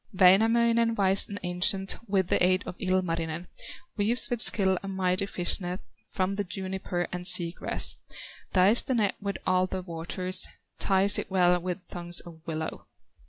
[0.19, 3.45] '"Wainamoinen, wise and ancient, With the aid of Ilmarinen,
[3.97, 5.79] Weaves with skill a mighty fish net
[6.13, 7.97] From the juniper and sea grass;
[8.51, 10.31] Dyes the net with alder water,
[10.79, 12.87] Ties it well with thongs of willow.